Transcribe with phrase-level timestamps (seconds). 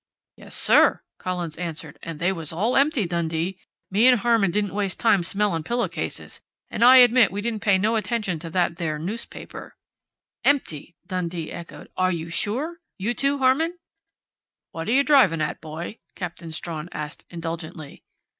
[0.35, 1.99] "Yes, sir," Collins answered.
[2.01, 3.59] "And they was all empty, Dundee.
[3.91, 7.77] Me and Harmon didn't waste time smelling pillow cases, and I admit we didn't pay
[7.77, 9.77] no attention to that there newspaper"
[10.53, 11.89] "Empty!" Dundee echoed.
[11.95, 12.79] "Are you sure?...
[12.97, 13.77] You, too, Harmon?"
[14.71, 18.03] "What are you driving at, boy?" Captain Strawn asked indulgently.